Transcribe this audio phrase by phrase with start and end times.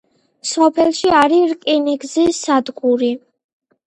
[0.51, 3.11] სოფელში არის რკინიგზის სადგური.